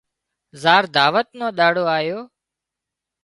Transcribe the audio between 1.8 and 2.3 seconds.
آيو